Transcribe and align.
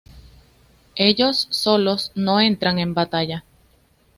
Ellos 0.95 1.45
solos 1.51 2.11
no 2.15 2.39
entran 2.39 2.79
en 2.79 2.95
batalla. 2.95 3.43